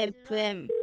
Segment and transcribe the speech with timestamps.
[0.00, 0.81] employed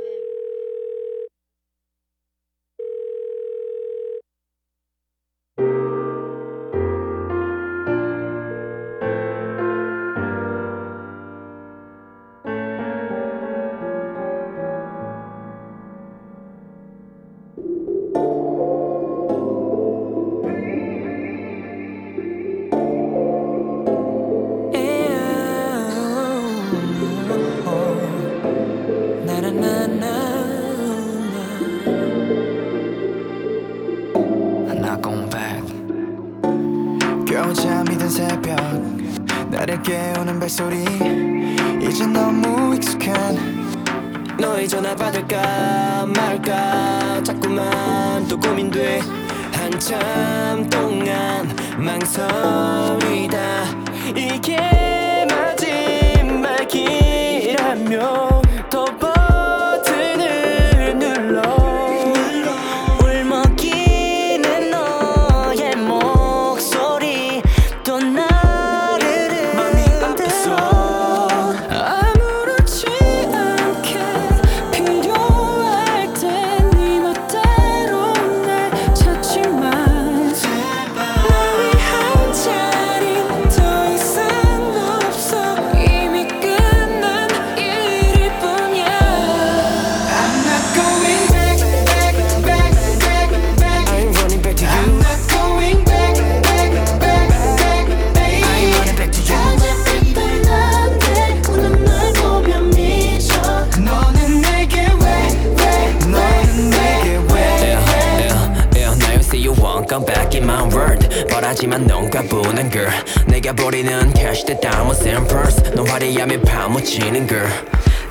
[111.59, 112.89] 하지만 넌 가뿐한 girl.
[113.27, 115.61] 내가 버리는 cash 대 diamonds and pearls.
[115.75, 117.51] 너 화려함에 파묻히는 girl.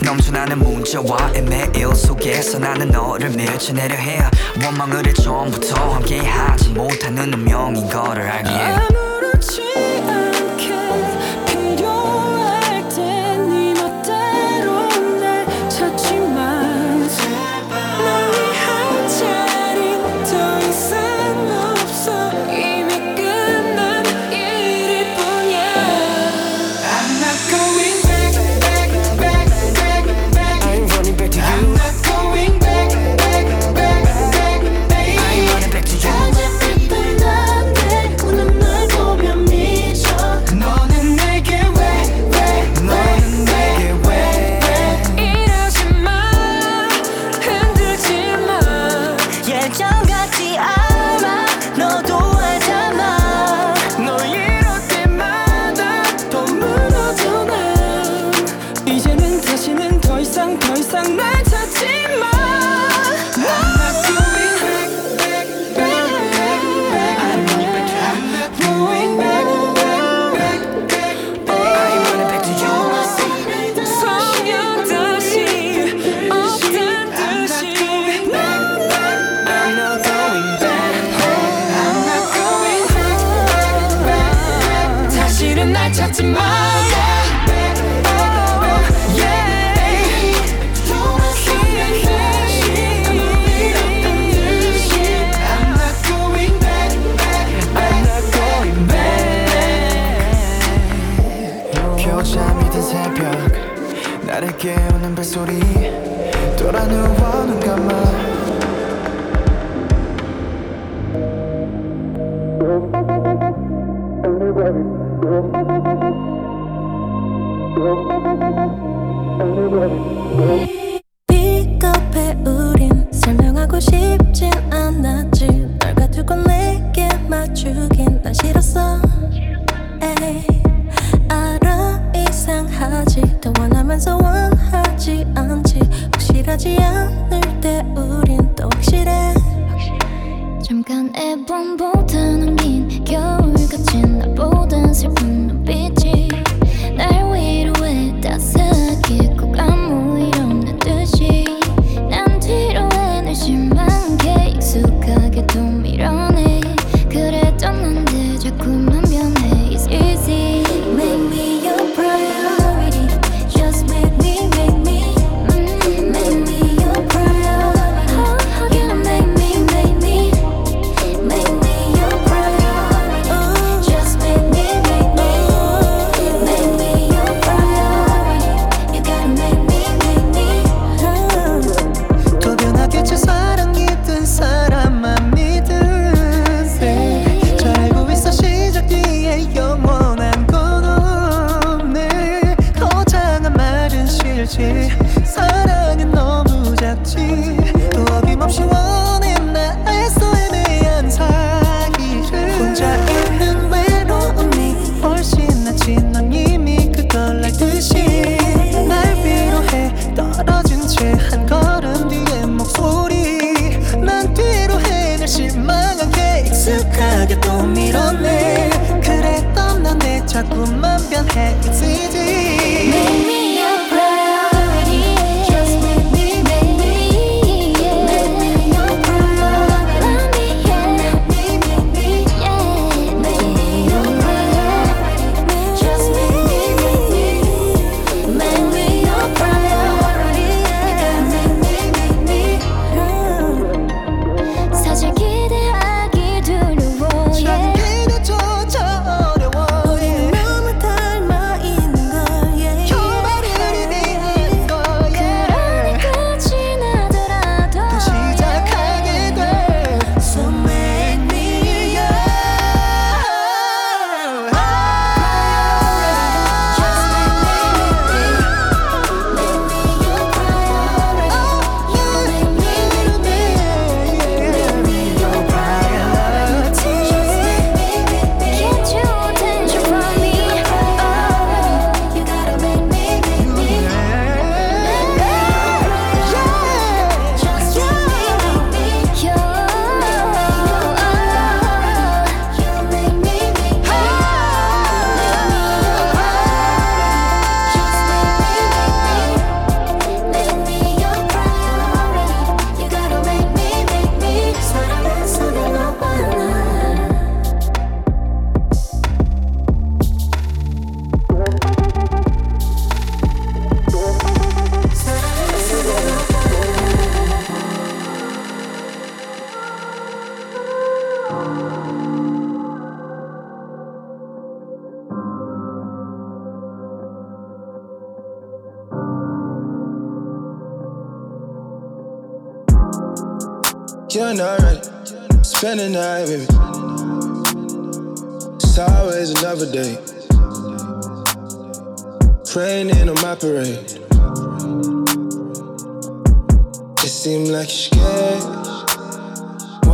[0.05, 4.21] 넘쳐나는 문자와 이메일 속에서 나는 너를 밀쳐내려 해
[4.63, 8.88] 원망을 해 처음부터 함께하지 못하는 운명인 거를 알기에.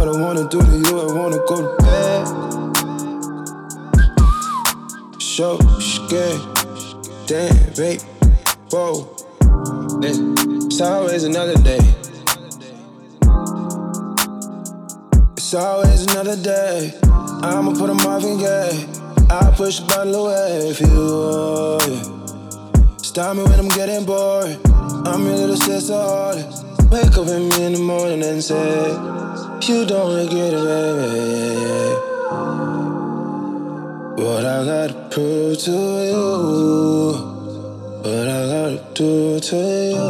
[0.09, 2.25] I wanna do to you, I wanna go to bed.
[5.21, 6.41] So scared.
[7.27, 8.01] Damn, babe.
[8.71, 9.17] Whoa.
[10.03, 11.81] It's always another day.
[15.37, 16.93] It's always another day.
[17.43, 18.87] I'ma put a Marvin Gaye.
[19.31, 23.05] I'll push the bottle away if you it.
[23.05, 24.59] Stop me when I'm getting bored.
[25.07, 26.65] I'm your little sister artist.
[26.91, 28.93] Wake up with me in the morning and say,
[29.67, 31.95] You don't regret it, baby.
[34.23, 35.71] What I gotta prove to
[36.05, 37.15] you.
[38.03, 39.57] What I gotta do to
[39.97, 40.07] you.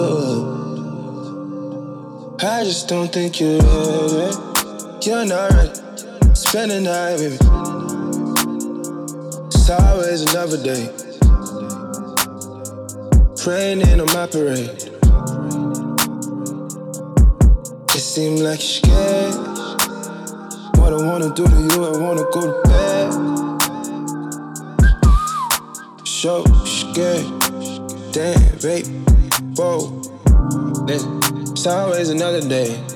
[2.40, 4.37] I just don't think you're ready.
[5.02, 5.81] You're not ready.
[6.35, 7.49] Spend the night with me.
[9.47, 10.90] It's always another day.
[13.47, 14.84] Raining on my parade.
[18.14, 19.35] It seems like you're scared.
[20.78, 23.11] What I wanna do to you, I wanna go to bed.
[26.06, 27.26] So scared.
[28.12, 28.87] Damn, babe.
[29.56, 30.00] Whoa.
[30.87, 32.94] It's always another day.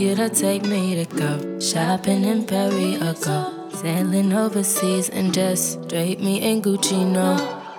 [0.00, 5.86] You to take me to go shopping in Paris or go sailing overseas and just
[5.88, 7.06] drape me in Gucci?
[7.06, 7.32] No.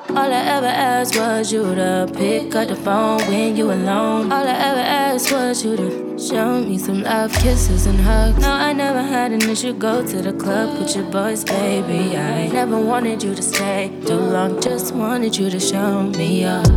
[0.10, 4.32] All I ever asked was you to pick up the phone when you alone.
[4.32, 8.40] All I ever asked was you to show me some love, kisses, and hugs.
[8.40, 9.74] No, I never had an issue.
[9.74, 12.16] Go to the club with your boys, baby.
[12.18, 16.68] I never wanted you to stay too long, just wanted you to show me up.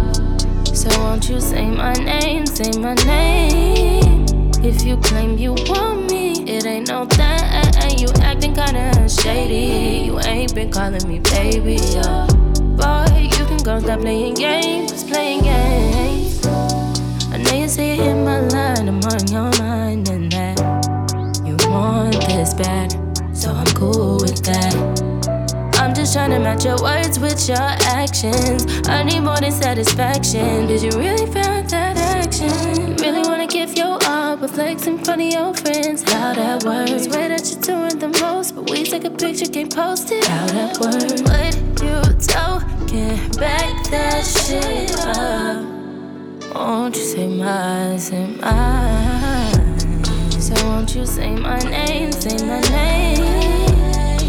[0.74, 4.13] So won't you say my name, say my name?
[4.66, 7.98] If you claim you want me, it ain't no thing.
[7.98, 10.06] You acting kinda shady.
[10.06, 12.26] You ain't been calling me baby, yeah.
[12.80, 16.46] Boy, you can go stop playing games, playing games.
[16.46, 20.58] I know you say it in my line, I'm on your mind, and that
[21.44, 22.96] you want this bad,
[23.36, 24.74] so I'm cool with that.
[25.74, 27.68] I'm just trying to match your words with your
[28.00, 28.64] actions.
[28.88, 30.66] I need more than satisfaction.
[30.66, 32.96] Did you really find that action?
[32.96, 33.98] Really wanna give your
[34.34, 36.02] all, but flex in front of your friends.
[36.02, 37.04] How that works?
[37.04, 40.24] Swear that you're doing the most, but we take a picture, can't post it.
[40.24, 41.22] How that works?
[41.22, 43.16] What you talking?
[43.38, 45.64] Back that shit up.
[46.54, 50.04] Won't you say my, say mine?
[50.30, 53.24] So won't you say my name, say my name?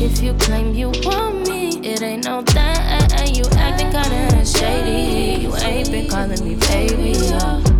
[0.02, 3.36] If you claim you want me, it ain't no thing.
[3.36, 5.42] You acting kinda shady.
[5.44, 7.75] You ain't been calling me baby.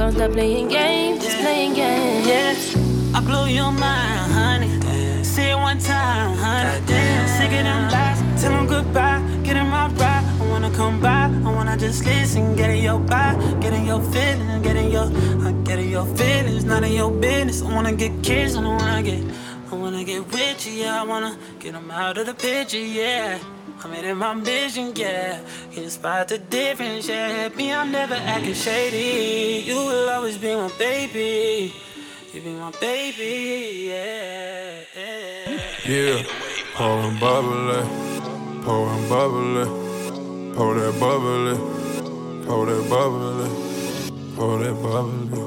[0.00, 0.06] Yeah.
[0.06, 2.26] Boy, you stop playing games, just playing games.
[2.26, 5.24] Yeah, I blew your mind, honey.
[5.24, 6.86] Say it one time, honey.
[7.26, 9.20] Sick of them lies, tell them goodbye.
[9.42, 11.24] Get in my ride, I wanna come by.
[11.26, 15.04] I wanna just listen, get in your body, get in your feelings, get in your,
[15.46, 17.62] uh, get in your feelings, not in your business.
[17.62, 19.22] I wanna get kissed, I wanna get.
[19.70, 21.02] I wanna get with you, yeah.
[21.02, 23.38] I wanna get them out of the picture, yeah.
[23.82, 25.40] I made it my mission, yeah.
[25.72, 27.48] Can spot the difference, yeah.
[27.48, 29.62] Me, I'm never acting shady.
[29.66, 31.72] You will always be my baby.
[32.34, 34.80] You be my baby, yeah.
[34.94, 35.60] yeah.
[35.86, 36.22] Yeah,
[36.74, 37.82] pour and bubbly,
[38.64, 39.64] pour and bubbly,
[40.54, 41.56] pour that bubbly,
[42.46, 43.48] pour that bubbly,
[44.36, 45.40] pour that bubbly.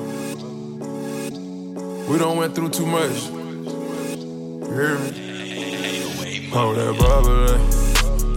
[2.10, 3.30] We don't went through too much.
[3.30, 6.50] You hear me?
[6.52, 7.73] Pour that bubbly,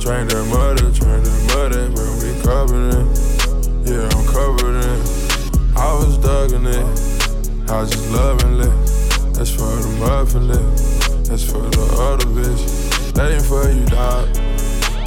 [0.06, 3.06] train that muddy, train that muddy, when we covered it.
[3.90, 4.98] Yeah, I'm covered in.
[5.74, 6.86] I was dugging it,
[7.68, 8.70] I was just loving it.
[9.34, 10.62] That's for the muffin lip.
[11.26, 12.62] That's for the other bitch.
[13.14, 14.30] That ain't for you, dog.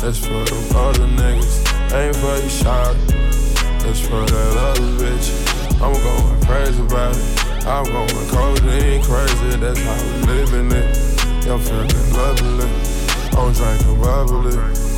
[0.04, 1.64] That's for the other niggas.
[1.88, 2.92] That ain't for you, shot.
[3.80, 5.32] That's for that other bitch.
[5.80, 7.66] I'm going crazy about it.
[7.66, 9.56] I'm going codeine crazy.
[9.64, 10.92] That's how we living it.
[11.48, 12.68] I'm feeling lovely.
[13.40, 14.89] I'm drinking bubbly.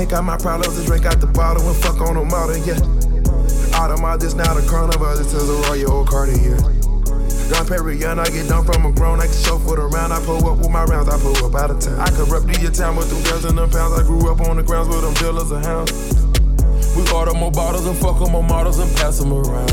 [0.00, 2.80] Take out my problems and drink out the bottle and fuck on the model, yeah.
[3.76, 6.56] Out of my this now the carnival, this is a Royal Oak Cartier.
[7.52, 10.14] Don Perry, young, I get done from a grown, I can show for the round.
[10.14, 12.00] I pull up with my rounds, I pull up out of town.
[12.00, 14.00] I corrupt the town with them girls and them pounds.
[14.00, 15.92] I grew up on the grounds with them dealers and hounds.
[16.96, 19.68] We order more bottles and fuck on more models and pass them around.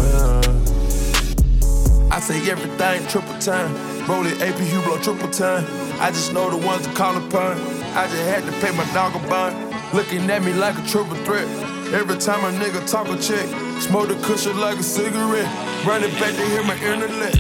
[2.12, 3.72] I say everything triple time.
[4.04, 5.64] Roll it AP blow triple time.
[6.04, 7.56] I just know the ones to call upon.
[7.96, 9.67] I just had to pay my dog a bond.
[9.94, 11.48] Looking at me like a triple threat.
[11.94, 13.48] Every time a nigga talk a check,
[13.82, 15.48] smoke the cushion like a cigarette.
[15.86, 17.34] Run it back to hear my internet.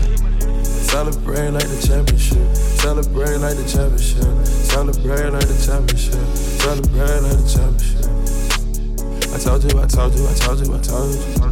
[0.65, 2.55] Celebrate like the championship.
[2.55, 4.45] Celebrate like the championship.
[4.45, 6.13] Celebrate like the championship.
[6.35, 8.27] Celebrate like the championship.
[9.33, 11.46] I told you, I told you, I told you, I told you.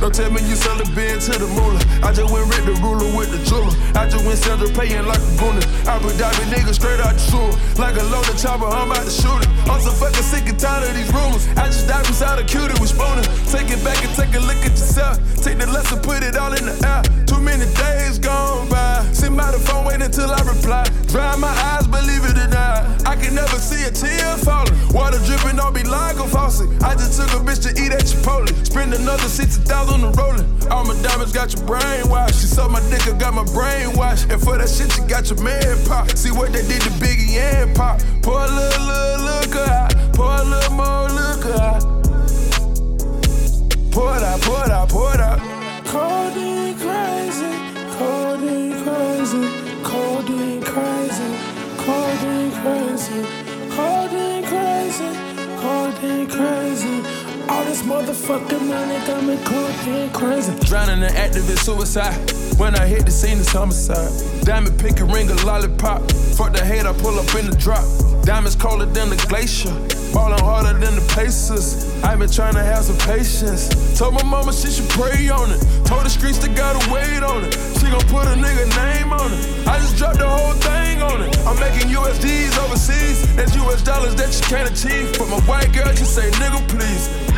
[0.00, 1.80] Don't tell me you sell a bin to the moolah.
[2.04, 3.72] I just went rent the ruler with the jeweler.
[3.96, 5.64] I just went Sandra paying like a gooner.
[5.88, 7.52] I be diving niggas straight out the sewer.
[7.80, 9.48] Like a loaded chopper, I'm about to shoot it.
[9.64, 11.48] I'm so fucking sick and tired of these rumors.
[11.56, 13.24] I just dive inside a cutie with spooner.
[13.48, 15.16] Take it back and take a look at yourself.
[15.40, 17.00] Take the lesson, put it all in the air.
[17.24, 19.00] Too many days gone by.
[19.12, 20.84] Sit by the phone, wait until I reply.
[21.08, 22.84] Dry my eyes, believe it or not.
[23.06, 24.76] I can never see a tear falling.
[24.92, 26.68] Water dripping on me like a faucet.
[26.82, 28.52] I just took a bitch to eat at Chipotle.
[28.66, 30.46] Spend another 60,000 on the rolling.
[30.70, 32.40] All my diamonds got your brain washed.
[32.40, 34.30] She sucked my dick, I got my brain washed.
[34.30, 36.10] And for that shit, you got your man pop.
[36.10, 38.00] See what they did to Biggie and Pop.
[38.22, 39.94] Pour a little, little liquor out.
[40.12, 41.82] Pour a little more liquor out.
[43.92, 45.38] Pour it out, pour it out, pour it out.
[45.86, 47.52] Codeine crazy,
[47.96, 49.44] codeine crazy,
[49.82, 51.28] codeine crazy,
[51.80, 53.20] codeine crazy,
[53.72, 55.10] codeine crazy,
[55.62, 57.25] codeine crazy.
[57.48, 60.52] All this motherfucking money got me cold crazy.
[60.66, 62.14] Drowning in activist suicide.
[62.58, 64.10] When I hit the scene, it's homicide.
[64.44, 66.10] Diamond pick a ring, a lollipop.
[66.36, 67.84] Fuck the hate, I pull up in the drop.
[68.24, 69.70] Diamonds colder than the glacier.
[70.12, 71.86] Ballin' harder than the Pacers.
[72.02, 73.68] i been trying to have some patience.
[73.98, 75.60] Told my mama she should pray on it.
[75.84, 77.52] Told the streets to gotta wait on it.
[77.78, 79.68] She gon' put a nigga name on it.
[79.68, 81.38] I just dropped the whole thing on it.
[81.46, 83.22] I'm making USDs overseas.
[83.36, 85.18] That's US dollars that you can't achieve.
[85.18, 87.35] But my white girl just say, nigga, please.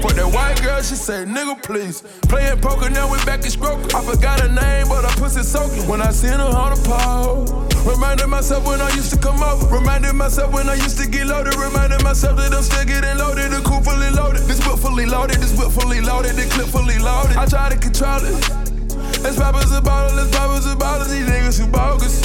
[0.00, 2.00] For that white girl, she say, nigga, please.
[2.28, 3.94] Playing poker, now we back in stroke.
[3.94, 5.86] I forgot her name, but I pussy soaking.
[5.86, 7.68] When I seen her on the pole.
[7.84, 9.66] Reminded myself when I used to come over.
[9.68, 11.54] Reminded myself when I used to get loaded.
[11.56, 13.52] Reminded myself that I'm still getting loaded.
[13.52, 14.42] The coupe fully loaded.
[14.48, 15.36] This whip fully loaded.
[15.36, 16.36] This whip fully loaded.
[16.36, 17.36] The clip fully loaded.
[17.36, 18.36] I try to control it.
[19.20, 20.16] Let's pop us a bottle.
[20.16, 21.08] Let's pop us a bottle.
[21.08, 22.24] These niggas who bogus.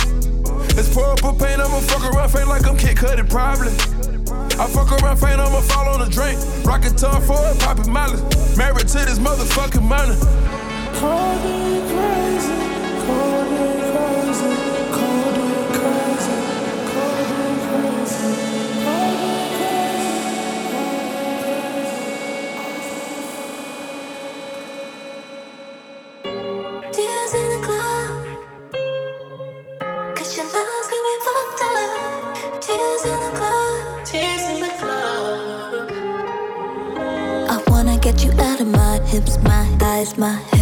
[0.76, 1.60] Let's pour up a paint.
[1.60, 3.95] I'ma fuck around, fake like I'm Kid Cudi, probably.
[4.58, 6.40] I fuck around, faint, I'ma fall on a drink.
[6.64, 8.24] Rockin' tongue for it, poppin' mileage.
[8.56, 10.16] Married to this motherfucking money.
[11.00, 12.56] Call me crazy,
[13.06, 14.52] call me crazy,
[14.96, 15.15] call
[40.18, 40.55] my thighs,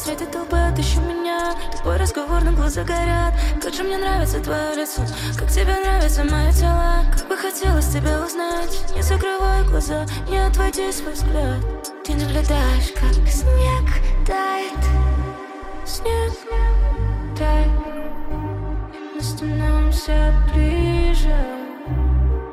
[0.00, 1.54] светит толпы, отыщи меня.
[1.82, 3.34] Твой разговор, на глаза горят.
[3.62, 5.02] Как же мне нравится твое лицо.
[5.38, 8.82] Как тебе нравится мое тело Как бы хотелось тебя узнать.
[8.94, 11.60] Не закрывай глаза, не отводи свой взгляд.
[12.04, 13.86] Ты наблюдаешь, как снег
[14.26, 14.80] тает.
[15.84, 16.32] Снег
[17.36, 17.68] тает.
[19.14, 21.36] Мы становимся ближе.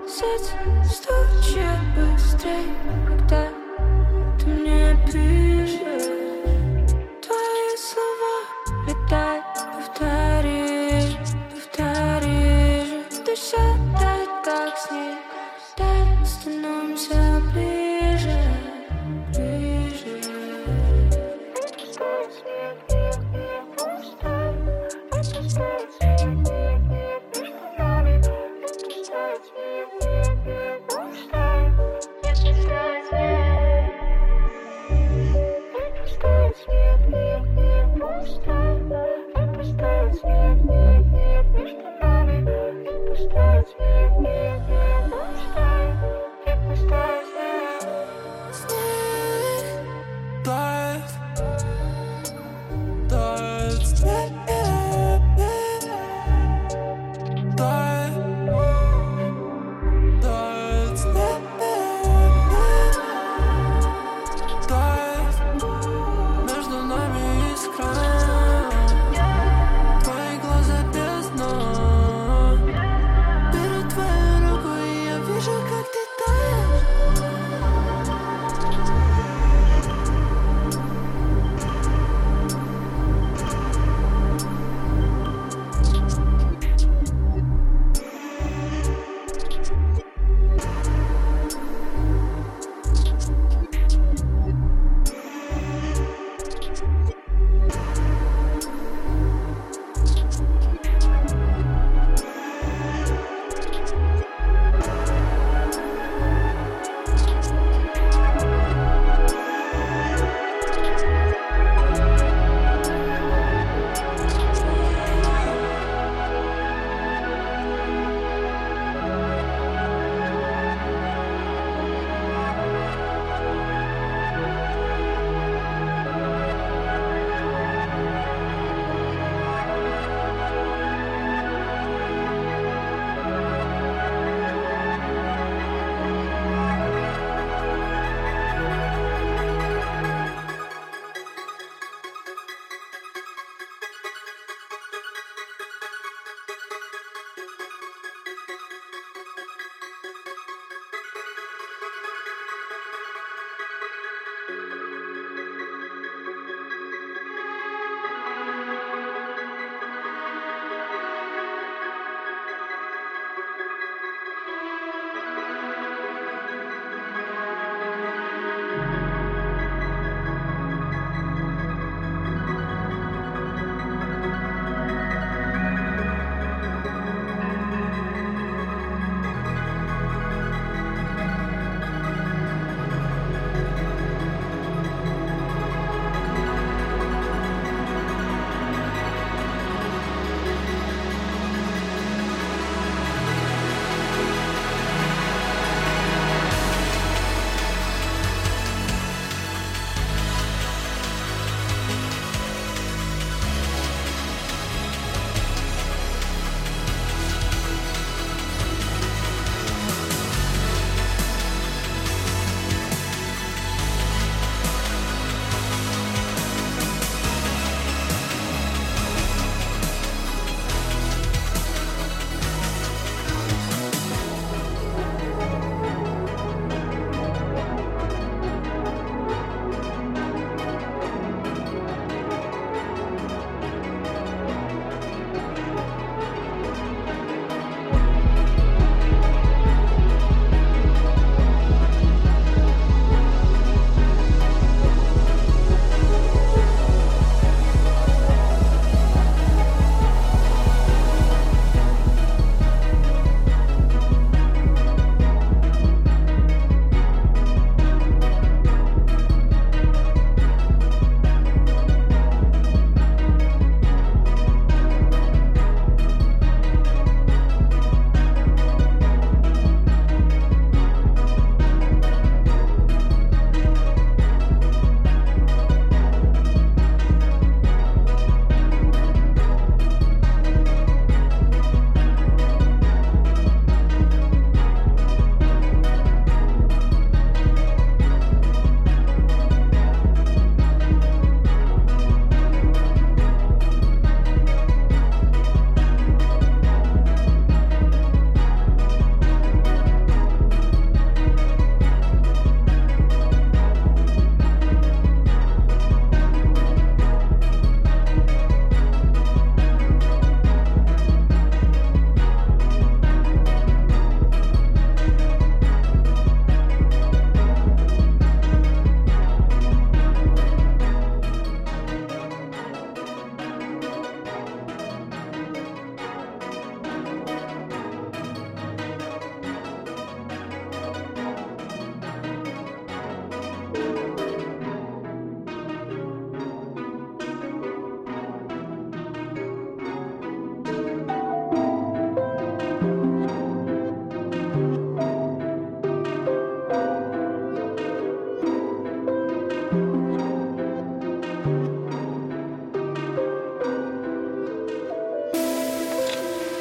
[0.07, 0.53] Сердце
[0.85, 2.73] стучит быстрее
[3.07, 3.47] Когда
[4.39, 5.46] ты мне пишешь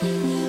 [0.02, 0.45] 你。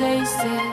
[0.00, 0.69] Taste it.